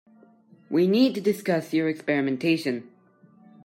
[0.71, 2.89] We need to discuss your experimentation.